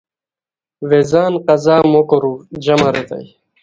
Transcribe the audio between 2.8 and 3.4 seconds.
ریتائے